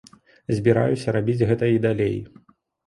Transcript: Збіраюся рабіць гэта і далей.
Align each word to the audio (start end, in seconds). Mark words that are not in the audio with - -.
Збіраюся 0.59 1.15
рабіць 1.19 1.45
гэта 1.51 1.71
і 1.77 1.87
далей. 1.89 2.19